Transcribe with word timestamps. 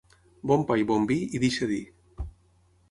Bon 0.51 0.63
pa 0.71 0.77
i 0.83 0.87
bon 0.93 1.05
vi 1.11 1.19
i 1.39 1.43
deixa 1.45 1.69
dir. 1.75 1.81